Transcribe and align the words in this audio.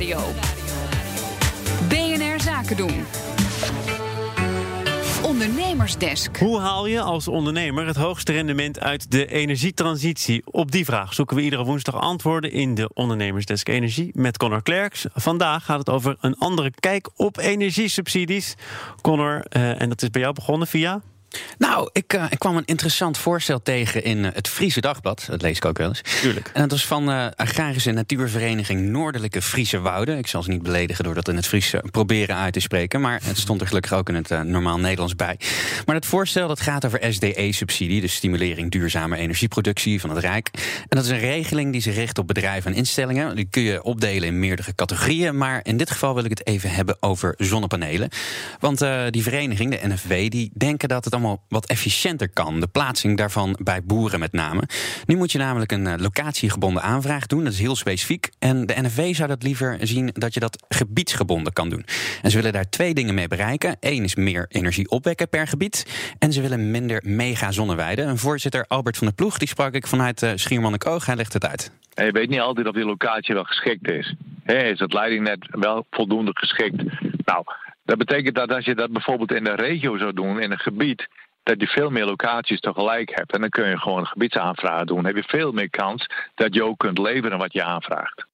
Nieuwsradio. 0.00 0.32
BNR 1.88 2.40
Zaken 2.40 2.76
doen. 2.76 3.04
Ondernemersdesk. 5.22 6.38
Hoe 6.38 6.60
haal 6.60 6.86
je 6.86 7.00
als 7.00 7.28
ondernemer 7.28 7.86
het 7.86 7.96
hoogste 7.96 8.32
rendement 8.32 8.80
uit 8.80 9.10
de 9.10 9.26
energietransitie? 9.26 10.42
Op 10.44 10.70
die 10.70 10.84
vraag 10.84 11.14
zoeken 11.14 11.36
we 11.36 11.42
iedere 11.42 11.64
woensdag 11.64 11.94
antwoorden 11.94 12.52
in 12.52 12.74
de 12.74 12.90
Ondernemersdesk 12.94 13.68
Energie 13.68 14.10
met 14.14 14.36
Connor 14.36 14.62
Klerks. 14.62 15.06
Vandaag 15.14 15.64
gaat 15.64 15.78
het 15.78 15.88
over 15.88 16.16
een 16.20 16.36
andere 16.38 16.70
kijk 16.80 17.10
op 17.16 17.38
energiesubsidies. 17.38 18.54
Connor, 19.00 19.46
uh, 19.56 19.80
en 19.80 19.88
dat 19.88 20.02
is 20.02 20.10
bij 20.10 20.20
jou 20.20 20.34
begonnen 20.34 20.68
via? 20.68 21.00
Nou, 21.58 21.88
ik, 21.92 22.14
uh, 22.14 22.24
ik, 22.30 22.38
kwam 22.38 22.56
een 22.56 22.64
interessant 22.64 23.18
voorstel 23.18 23.62
tegen 23.62 24.04
in 24.04 24.18
uh, 24.18 24.28
het 24.32 24.48
Friese 24.48 24.80
Dagblad. 24.80 25.26
Dat 25.28 25.42
lees 25.42 25.56
ik 25.56 25.64
ook 25.64 25.78
wel 25.78 25.88
eens. 25.88 26.02
Tuurlijk. 26.20 26.50
En 26.52 26.60
dat 26.60 26.70
was 26.70 26.86
van 26.86 27.10
uh, 27.10 27.26
Agrarische 27.36 27.90
Natuurvereniging 27.90 28.88
Noordelijke 28.88 29.42
Friese 29.42 29.78
Wouden. 29.78 30.18
Ik 30.18 30.26
zal 30.26 30.42
ze 30.42 30.50
niet 30.50 30.62
beledigen 30.62 31.04
door 31.04 31.14
dat 31.14 31.28
in 31.28 31.36
het 31.36 31.46
Fries 31.46 31.74
proberen 31.90 32.36
uit 32.36 32.52
te 32.52 32.60
spreken. 32.60 33.00
Maar 33.00 33.20
het 33.24 33.38
stond 33.38 33.60
er 33.60 33.66
gelukkig 33.66 33.92
ook 33.92 34.08
in 34.08 34.14
het 34.14 34.28
normaal 34.44 34.78
Nederlands 34.78 35.16
bij. 35.16 35.38
Maar 35.86 35.94
het 35.94 36.06
voorstel 36.06 36.48
dat 36.48 36.60
gaat 36.60 36.84
over 36.84 37.12
SDE-subsidie. 37.12 38.00
Dus 38.00 38.14
stimulering 38.14 38.70
duurzame 38.70 39.16
energieproductie 39.16 40.00
van 40.00 40.10
het 40.10 40.18
Rijk. 40.18 40.48
En 40.88 40.96
dat 40.96 41.04
is 41.04 41.10
een 41.10 41.18
regeling 41.18 41.72
die 41.72 41.80
zich 41.80 41.94
richt 41.94 42.18
op 42.18 42.26
bedrijven 42.26 42.70
en 42.70 42.76
instellingen. 42.76 43.36
Die 43.36 43.48
kun 43.50 43.62
je 43.62 43.82
opdelen 43.82 44.28
in 44.28 44.38
meerdere 44.38 44.74
categorieën. 44.74 45.36
Maar 45.36 45.60
in 45.62 45.76
dit 45.76 45.90
geval 45.90 46.14
wil 46.14 46.24
ik 46.24 46.30
het 46.30 46.46
even 46.46 46.70
hebben 46.70 46.96
over 47.00 47.34
zonnepanelen. 47.38 48.08
Want 48.58 48.78
die 49.10 49.22
vereniging, 49.22 49.70
de 49.70 49.88
NFW, 49.88 50.08
die 50.08 50.50
denken 50.54 50.88
dat 50.88 51.04
het 51.04 51.14
wat 51.48 51.66
efficiënter 51.66 52.28
kan. 52.28 52.60
De 52.60 52.66
plaatsing 52.66 53.16
daarvan 53.16 53.56
bij 53.62 53.82
boeren 53.84 54.20
met 54.20 54.32
name. 54.32 54.62
Nu 55.06 55.16
moet 55.16 55.32
je 55.32 55.38
namelijk 55.38 55.72
een 55.72 56.00
locatiegebonden 56.00 56.82
aanvraag 56.82 57.26
doen. 57.26 57.44
Dat 57.44 57.52
is 57.52 57.58
heel 57.58 57.76
specifiek. 57.76 58.30
En 58.38 58.66
de 58.66 58.74
NFV 58.80 59.14
zou 59.14 59.28
dat 59.28 59.42
liever 59.42 59.78
zien 59.80 60.10
dat 60.12 60.34
je 60.34 60.40
dat 60.40 60.64
gebiedsgebonden 60.68 61.52
kan 61.52 61.68
doen. 61.68 61.84
En 62.22 62.30
ze 62.30 62.36
willen 62.36 62.52
daar 62.52 62.68
twee 62.68 62.94
dingen 62.94 63.14
mee 63.14 63.28
bereiken. 63.28 63.76
Eén 63.80 64.04
is 64.04 64.14
meer 64.14 64.46
energie 64.48 64.90
opwekken 64.90 65.28
per 65.28 65.46
gebied. 65.46 65.86
En 66.18 66.32
ze 66.32 66.40
willen 66.40 66.70
minder 66.70 67.02
mega 67.04 67.50
zonneweiden. 67.50 68.06
En 68.06 68.18
voorzitter 68.18 68.64
Albert 68.68 68.96
van 68.96 69.06
der 69.06 69.16
Ploeg, 69.16 69.38
die 69.38 69.48
sprak 69.48 69.74
ik 69.74 69.86
vanuit 69.86 70.22
uh, 70.22 70.30
Schiermonnikoog. 70.34 71.06
Hij 71.06 71.16
legt 71.16 71.32
het 71.32 71.46
uit. 71.46 71.72
Je 71.94 72.12
weet 72.12 72.28
niet 72.28 72.40
altijd 72.40 72.66
of 72.66 72.74
die 72.74 72.84
locatie 72.84 73.34
wel 73.34 73.44
geschikt 73.44 73.90
is. 73.90 74.14
is 74.44 74.78
het 74.78 74.92
leidingnet 74.92 75.46
wel 75.50 75.86
voldoende 75.90 76.30
geschikt? 76.34 76.76
Nou, 77.24 77.44
dat 77.90 77.98
betekent 77.98 78.34
dat 78.34 78.52
als 78.52 78.64
je 78.64 78.74
dat 78.74 78.92
bijvoorbeeld 78.92 79.32
in 79.32 79.44
de 79.44 79.54
regio 79.54 79.98
zou 79.98 80.12
doen, 80.12 80.40
in 80.40 80.50
een 80.50 80.58
gebied, 80.58 81.08
dat 81.42 81.60
je 81.60 81.66
veel 81.66 81.90
meer 81.90 82.04
locaties 82.04 82.60
tegelijk 82.60 83.10
hebt. 83.14 83.32
En 83.32 83.40
dan 83.40 83.48
kun 83.48 83.68
je 83.68 83.78
gewoon 83.78 83.98
een 83.98 84.06
gebiedsaanvraag 84.06 84.84
doen. 84.84 84.96
Dan 84.96 85.06
heb 85.06 85.16
je 85.16 85.22
veel 85.26 85.52
meer 85.52 85.70
kans 85.70 86.06
dat 86.34 86.54
je 86.54 86.64
ook 86.64 86.78
kunt 86.78 86.98
leveren 86.98 87.38
wat 87.38 87.52
je 87.52 87.62
aanvraagt. 87.62 88.26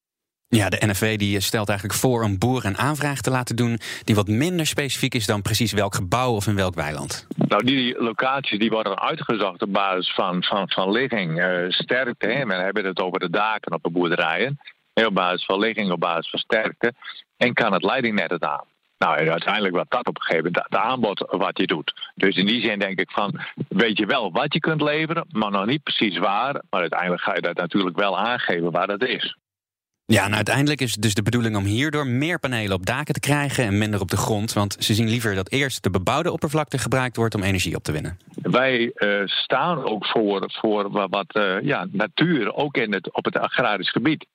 Ja, 0.49 0.69
de 0.69 0.87
NFV 0.87 1.17
die 1.17 1.41
stelt 1.41 1.69
eigenlijk 1.69 1.99
voor 1.99 2.25
een 2.25 2.39
boer 2.39 2.65
een 2.65 2.79
aanvraag 2.79 3.21
te 3.21 3.31
laten 3.31 3.57
doen 3.57 3.79
die 4.05 4.15
wat 4.15 4.29
minder 4.29 4.67
specifiek 4.67 5.15
is 5.15 5.27
dan 5.27 5.43
precies 5.43 5.73
welk 5.73 5.95
gebouw 5.95 6.33
of 6.33 6.47
in 6.47 6.57
welk 6.57 6.75
weiland. 6.75 7.27
Nou, 7.37 7.65
die 7.65 8.03
locaties 8.03 8.59
die 8.59 8.71
worden 8.71 9.01
uitgezocht 9.01 9.63
op 9.63 9.73
basis 9.73 10.15
van, 10.15 10.45
van, 10.45 10.71
van 10.71 10.91
ligging, 10.91 11.39
uh, 11.39 11.71
sterkte. 11.71 12.27
Hè. 12.27 12.47
We 12.47 12.55
hebben 12.55 12.85
het 12.85 13.01
over 13.01 13.19
de 13.19 13.31
daken 13.31 13.73
op 13.73 13.83
de 13.83 13.91
boerderijen. 13.91 14.59
Op 14.95 15.15
basis 15.15 15.45
van 15.45 15.59
ligging, 15.59 15.91
op 15.91 16.01
basis 16.01 16.31
van 16.31 16.39
sterkte. 16.39 16.93
En 17.37 17.55
kan 17.55 17.73
het 17.73 17.83
leidingnet 17.83 18.31
het 18.31 18.43
aan. 18.43 18.65
Nou, 18.99 19.29
uiteindelijk 19.29 19.75
wat 19.75 19.91
dat 19.91 20.07
op 20.07 20.17
een 20.17 20.23
gegeven 20.23 20.45
moment, 20.45 20.65
het 20.65 20.81
aanbod 20.81 21.25
wat 21.31 21.59
je 21.59 21.67
doet. 21.67 22.11
Dus 22.15 22.37
in 22.37 22.47
die 22.47 22.61
zin 22.61 22.79
denk 22.79 22.99
ik 22.99 23.11
van, 23.11 23.41
weet 23.69 23.99
je 23.99 24.07
wel 24.07 24.33
wat 24.33 24.53
je 24.53 24.61
kunt 24.61 24.81
leveren, 24.81 25.27
maar 25.29 25.51
nog 25.51 25.67
niet 25.67 25.83
precies 25.83 26.19
waar. 26.19 26.63
Maar 26.71 26.81
uiteindelijk 26.81 27.23
ga 27.23 27.35
je 27.35 27.41
dat 27.41 27.57
natuurlijk 27.57 27.97
wel 27.97 28.19
aangeven 28.19 28.71
waar 28.71 28.87
dat 28.87 29.05
is. 29.05 29.37
Ja, 30.09 30.25
en 30.25 30.35
uiteindelijk 30.35 30.81
is 30.81 30.95
dus 30.95 31.15
de 31.15 31.23
bedoeling 31.23 31.57
om 31.57 31.65
hierdoor 31.65 32.07
meer 32.07 32.39
panelen 32.39 32.77
op 32.77 32.87
daken 32.87 33.15
te 33.15 33.21
krijgen 33.21 33.65
en 33.65 33.79
minder 33.79 34.01
op 34.01 34.11
de 34.11 34.17
grond. 34.17 34.53
Want 34.53 34.77
ze 34.79 34.95
zien 34.95 35.09
liever 35.09 35.35
dat 35.35 35.51
eerst 35.51 35.83
de 35.83 35.91
bebouwde 35.91 36.33
oppervlakte 36.33 36.79
gebruikt 36.79 37.17
wordt 37.17 37.35
om 37.35 37.43
energie 37.43 37.77
op 37.77 37.83
te 37.83 37.93
winnen. 37.93 38.19
Wij 38.43 38.93
uh, 38.95 39.27
staan 39.27 39.85
ook 39.85 40.07
voor, 40.07 40.51
voor 40.53 41.09
wat 41.09 41.37
uh, 41.37 41.61
ja, 41.61 41.87
natuur, 41.91 42.55
ook 42.55 42.77
in 42.77 42.93
het, 42.93 43.13
op 43.13 43.25
het 43.25 43.39
agrarisch 43.39 43.91
gebied. 43.91 44.27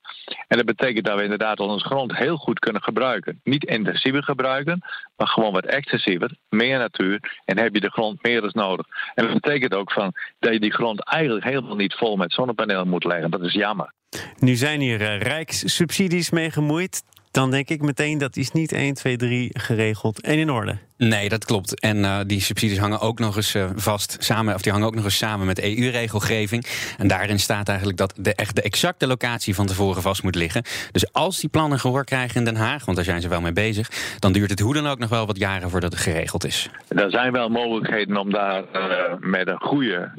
En 0.48 0.58
dat 0.58 0.66
betekent 0.66 1.06
dat 1.06 1.18
we 1.18 1.24
inderdaad 1.24 1.60
onze 1.60 1.86
grond 1.86 2.18
heel 2.18 2.38
goed 2.38 2.60
kunnen 2.60 2.82
gebruiken. 2.82 3.40
Niet 3.44 3.64
intensiever 3.64 4.24
gebruiken, 4.24 4.80
maar 5.18 5.28
gewoon 5.28 5.54
wat 5.54 5.66
excessiever. 5.66 6.36
Meer 6.50 6.78
natuur 6.78 7.40
en 7.46 7.58
heb 7.58 7.74
je 7.74 7.82
de 7.82 7.92
grond 7.92 8.24
meer 8.24 8.42
dan 8.42 8.52
nodig. 8.54 8.86
En 9.16 9.26
dat 9.26 9.34
betekent 9.34 9.74
ook 9.74 9.92
van 9.92 10.14
dat 10.40 10.54
je 10.54 10.60
die 10.60 10.74
grond 10.74 11.04
eigenlijk 11.04 11.46
helemaal 11.46 11.76
niet 11.76 11.94
vol 11.94 12.16
met 12.16 12.34
zonnepanelen 12.34 12.88
moet 12.88 13.04
leggen. 13.04 13.32
Dat 13.32 13.42
is 13.42 13.54
jammer. 13.54 13.94
Nu 14.40 14.56
zijn 14.56 14.80
hier 14.80 15.02
uh, 15.02 15.20
rijkssubsidies 15.20 16.30
mee 16.30 16.52
gemoeid. 16.52 17.04
Dan 17.32 17.52
denk 17.52 17.70
ik 17.70 17.82
meteen 17.82 18.18
dat 18.18 18.36
is 18.36 18.52
niet 18.52 18.72
1, 18.72 18.94
2, 18.94 19.18
3 19.18 19.50
geregeld 19.54 20.22
en 20.22 20.38
in 20.38 20.50
orde. 20.50 20.78
Nee, 20.98 21.30
dat 21.30 21.46
klopt. 21.46 21.80
En 21.80 21.98
uh, 21.98 22.20
die 22.26 22.42
subsidies 22.42 22.78
hangen 22.78 23.00
ook 23.00 23.20
nog 23.20 23.36
eens 23.36 23.56
uh, 23.56 23.70
vast 23.76 24.18
samen, 24.20 24.56
of 24.56 24.62
die 24.62 24.72
hangen 24.72 24.88
ook 24.88 24.96
nog 24.96 25.04
eens 25.04 25.18
samen 25.18 25.46
met 25.46 25.62
EU-regelgeving. 25.62 26.66
En 26.98 27.08
daarin 27.08 27.40
staat 27.40 27.68
eigenlijk 27.68 27.98
dat 27.98 28.14
de, 28.18 28.36
echt 28.36 28.56
de 28.56 28.62
exacte 28.62 29.08
locatie 29.08 29.56
van 29.56 29.66
tevoren 29.66 30.02
vast 30.02 30.24
moet 30.24 30.36
liggen. 30.36 30.64
Dus 30.92 31.14
als 31.14 31.40
die 31.40 31.50
plannen 31.50 31.80
gehoor 31.80 32.06
krijgen 32.06 32.38
in 32.38 32.46
Den 32.46 32.56
Haag, 32.56 32.86
want 32.86 32.98
daar 32.98 33.06
zijn 33.06 33.22
ze 33.22 33.28
wel 33.28 33.42
mee 33.42 33.54
bezig, 33.54 33.90
dan 34.20 34.32
duurt 34.32 34.50
het 34.50 34.60
hoe 34.60 34.74
dan 34.74 34.88
ook 34.88 35.00
nog 35.00 35.10
wel 35.10 35.26
wat 35.26 35.38
jaren 35.38 35.70
voordat 35.70 35.92
het 35.92 36.02
geregeld 36.02 36.46
is. 36.46 36.70
Er 36.88 37.12
zijn 37.12 37.32
wel 37.32 37.50
mogelijkheden 37.50 38.18
om 38.18 38.32
daar 38.32 38.64
uh, 38.74 39.14
met 39.20 39.48
een 39.48 39.62
goede 39.62 40.12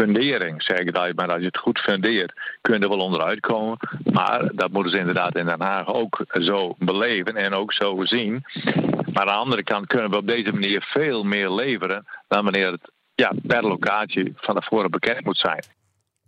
fundering, 0.00 0.62
zeg 0.62 0.78
ik 0.78 0.94
dat. 0.94 1.14
Maar 1.14 1.32
als 1.32 1.40
je 1.40 1.46
het 1.46 1.58
goed 1.58 1.78
fundeert, 1.78 2.32
kun 2.60 2.74
je 2.74 2.80
er 2.80 2.88
wel 2.88 2.98
onderuit 2.98 3.40
komen. 3.40 3.78
Maar 4.12 4.50
dat 4.54 4.70
moeten 4.70 4.92
ze 4.92 4.98
inderdaad 4.98 5.36
in 5.36 5.46
Den 5.46 5.60
Haag 5.60 5.86
ook 5.86 6.24
zo 6.32 6.74
beleven 6.78 7.36
en 7.36 7.54
ook 7.54 7.72
zo 7.72 8.04
zien. 8.04 8.44
Maar 9.12 9.26
aan 9.26 9.26
de 9.26 9.32
andere 9.32 9.62
kant 9.62 9.86
kunnen 9.86 10.10
we 10.10 10.16
op 10.16 10.26
deze 10.26 10.52
manier 10.52 10.82
veel 10.82 11.24
meer 11.24 11.50
leveren 11.50 12.06
dan 12.28 12.44
wanneer 12.44 12.70
het 12.70 12.90
ja, 13.14 13.32
per 13.46 13.62
locatie 13.62 14.32
van 14.36 14.54
tevoren 14.54 14.90
bekend 14.90 15.24
moet 15.24 15.38
zijn. 15.38 15.64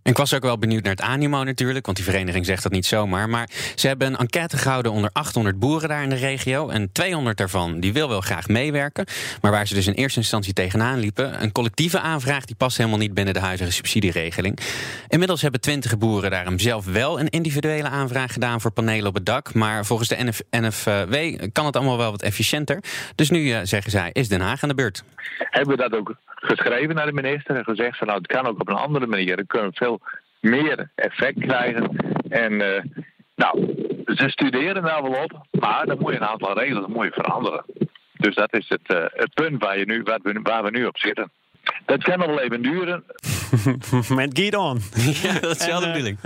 Ik 0.02 0.16
was 0.16 0.34
ook 0.34 0.42
wel 0.42 0.58
benieuwd 0.58 0.82
naar 0.82 0.92
het 0.92 1.02
animo 1.02 1.44
natuurlijk, 1.44 1.84
want 1.84 1.96
die 1.96 2.06
vereniging 2.06 2.46
zegt 2.46 2.62
dat 2.62 2.72
niet 2.72 2.86
zomaar. 2.86 3.28
Maar 3.28 3.48
ze 3.74 3.86
hebben 3.86 4.06
een 4.06 4.16
enquête 4.16 4.56
gehouden 4.56 4.92
onder 4.92 5.10
800 5.12 5.58
boeren 5.58 5.88
daar 5.88 6.02
in 6.02 6.08
de 6.08 6.16
regio. 6.16 6.68
En 6.68 6.92
200 6.92 7.36
daarvan 7.36 7.80
die 7.80 7.92
wil 7.92 8.08
wel 8.08 8.20
graag 8.20 8.48
meewerken. 8.48 9.06
Maar 9.40 9.50
waar 9.50 9.66
ze 9.66 9.74
dus 9.74 9.86
in 9.86 9.92
eerste 9.92 10.18
instantie 10.18 10.52
tegenaan 10.52 10.98
liepen, 10.98 11.42
een 11.42 11.52
collectieve 11.52 12.00
aanvraag 12.00 12.44
die 12.44 12.56
past 12.56 12.76
helemaal 12.76 12.98
niet 12.98 13.14
binnen 13.14 13.34
de 13.34 13.40
huidige 13.40 13.72
subsidieregeling. 13.72 14.58
Inmiddels 15.08 15.42
hebben 15.42 15.60
20 15.60 15.98
boeren 15.98 16.30
daarom 16.30 16.58
zelf 16.58 16.84
wel 16.84 17.20
een 17.20 17.28
individuele 17.28 17.88
aanvraag 17.88 18.32
gedaan 18.32 18.60
voor 18.60 18.70
panelen 18.70 19.08
op 19.08 19.14
het 19.14 19.26
dak. 19.26 19.54
Maar 19.54 19.84
volgens 19.84 20.08
de 20.08 20.16
NF, 20.24 20.42
NFW 20.50 21.14
kan 21.52 21.66
het 21.66 21.76
allemaal 21.76 21.98
wel 21.98 22.10
wat 22.10 22.22
efficiënter. 22.22 22.82
Dus 23.14 23.30
nu 23.30 23.40
uh, 23.40 23.58
zeggen 23.62 23.90
zij, 23.90 24.10
is 24.12 24.28
Den 24.28 24.40
Haag 24.40 24.62
aan 24.62 24.68
de 24.68 24.74
beurt. 24.74 25.04
Hebben 25.36 25.76
we 25.76 25.82
dat 25.82 25.98
ook 25.98 26.14
geschreven 26.40 26.94
naar 26.94 27.06
de 27.06 27.12
minister 27.12 27.56
en 27.56 27.64
gezegd 27.64 27.98
van 27.98 28.06
nou 28.06 28.18
het 28.18 28.26
kan 28.26 28.46
ook 28.46 28.60
op 28.60 28.68
een 28.68 28.74
andere 28.74 29.06
manier. 29.06 29.36
Dan 29.36 29.46
kunnen 29.46 29.74
veel 29.74 29.99
meer 30.40 30.90
effect 30.94 31.38
krijgen. 31.38 31.96
En 32.28 32.52
uh, 32.52 32.82
nou, 33.34 33.74
ze 34.06 34.28
studeren 34.28 34.82
daar 34.82 35.02
wel 35.02 35.22
op, 35.22 35.46
maar 35.60 35.86
dan 35.86 35.98
moet 35.98 36.12
je 36.12 36.16
een 36.16 36.26
aantal 36.26 36.58
regels 36.58 36.86
moet 36.86 37.04
je 37.04 37.12
veranderen. 37.12 37.64
Dus 38.12 38.34
dat 38.34 38.52
is 38.52 38.68
het, 38.68 38.92
uh, 38.92 39.04
het 39.10 39.34
punt 39.34 39.62
waar, 39.62 39.78
je 39.78 39.84
nu, 39.84 40.02
waar, 40.02 40.18
we, 40.22 40.40
waar 40.42 40.62
we 40.62 40.70
nu 40.70 40.84
op 40.84 40.98
zitten. 40.98 41.30
Dat 41.84 42.02
kan 42.02 42.18
nog 42.18 42.26
wel 42.26 42.40
even 42.40 42.62
duren. 42.62 43.04
Met 44.08 44.38
Guidon. 44.38 44.82
Ja, 45.22 45.32
dat 45.38 45.60
is 45.60 45.66
wel 45.66 45.80
de 45.80 45.86
bedoeling. 45.86 46.18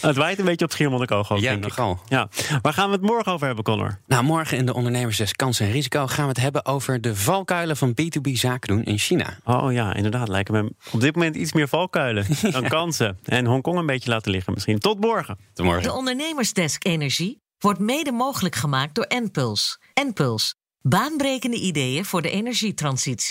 het 0.00 0.16
waait 0.16 0.38
een 0.38 0.44
beetje 0.44 0.64
op 0.64 0.70
Schiermonnikoog 0.72 1.32
ook, 1.32 1.38
Ja, 1.38 1.50
denk 1.50 1.62
nogal. 1.62 1.92
ik. 1.92 1.98
Ja. 2.10 2.28
Waar 2.62 2.72
gaan 2.72 2.86
we 2.88 2.92
het 2.92 3.02
morgen 3.02 3.32
over 3.32 3.46
hebben, 3.46 3.64
Connor? 3.64 4.00
Nou, 4.06 4.24
morgen 4.24 4.56
in 4.58 4.66
de 4.66 4.74
Ondernemersdes 4.74 5.32
Kansen 5.32 5.66
en 5.66 5.72
Risico 5.72 6.06
gaan 6.06 6.22
we 6.24 6.28
het 6.28 6.40
hebben 6.40 6.66
over 6.66 7.00
de 7.00 7.16
valkuilen 7.16 7.76
van 7.76 7.94
B2B 8.02 8.30
zaken 8.32 8.76
doen 8.76 8.84
in 8.84 8.98
China. 8.98 9.38
Oh 9.44 9.72
ja, 9.72 9.94
inderdaad. 9.94 10.28
Lijken 10.28 10.54
me 10.54 10.72
op 10.92 11.00
dit 11.00 11.14
moment 11.14 11.36
iets 11.36 11.52
meer 11.52 11.68
valkuilen 11.68 12.26
dan 12.52 12.68
kansen. 12.68 13.18
En 13.24 13.46
Hongkong 13.46 13.78
een 13.78 13.86
beetje 13.86 14.10
laten 14.10 14.30
liggen 14.30 14.52
misschien. 14.52 14.78
Tot 14.78 15.00
morgen. 15.00 15.38
Tot 15.54 15.64
morgen. 15.64 15.82
De 15.82 15.92
Ondernemersdesk 15.92 16.86
Energie 16.86 17.40
wordt 17.58 17.78
mede 17.80 18.12
mogelijk 18.12 18.54
gemaakt 18.54 18.94
door 18.94 19.04
Enpuls. 19.04 19.78
Enpuls. 19.94 20.54
Baanbrekende 20.88 21.56
ideeën 21.56 22.04
voor 22.04 22.22
de 22.22 22.30
energietransitie. 22.30 23.22